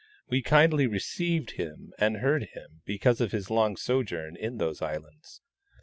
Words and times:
We 0.29 0.41
kindly 0.41 0.87
received 0.87 1.51
him 1.61 1.93
and 1.99 2.17
heard 2.17 2.45
him 2.53 2.81
because 2.85 3.21
of 3.21 3.31
his 3.31 3.51
long 3.51 3.77
sojourn 3.77 4.35
in 4.35 4.57
those 4.57 4.81
islands. 4.81 5.41